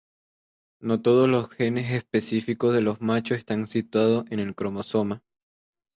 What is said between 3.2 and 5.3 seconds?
están situados en el cromosoma.